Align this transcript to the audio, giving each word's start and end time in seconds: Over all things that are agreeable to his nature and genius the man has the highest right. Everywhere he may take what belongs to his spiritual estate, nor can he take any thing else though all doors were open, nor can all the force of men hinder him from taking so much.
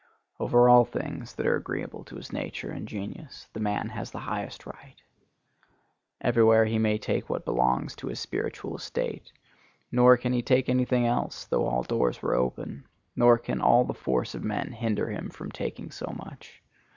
Over 0.39 0.67
all 0.67 0.83
things 0.83 1.35
that 1.35 1.45
are 1.45 1.57
agreeable 1.57 2.03
to 2.05 2.15
his 2.15 2.33
nature 2.33 2.71
and 2.71 2.87
genius 2.87 3.47
the 3.53 3.59
man 3.59 3.89
has 3.89 4.09
the 4.09 4.21
highest 4.21 4.65
right. 4.65 4.95
Everywhere 6.21 6.65
he 6.65 6.79
may 6.79 6.97
take 6.97 7.29
what 7.29 7.45
belongs 7.45 7.95
to 7.97 8.07
his 8.07 8.19
spiritual 8.19 8.75
estate, 8.75 9.31
nor 9.91 10.17
can 10.17 10.33
he 10.33 10.41
take 10.41 10.69
any 10.69 10.85
thing 10.85 11.05
else 11.05 11.45
though 11.45 11.67
all 11.67 11.83
doors 11.83 12.19
were 12.23 12.33
open, 12.33 12.87
nor 13.15 13.37
can 13.37 13.61
all 13.61 13.83
the 13.83 13.93
force 13.93 14.33
of 14.33 14.43
men 14.43 14.71
hinder 14.71 15.07
him 15.11 15.29
from 15.29 15.51
taking 15.51 15.91
so 15.91 16.11
much. 16.17 16.63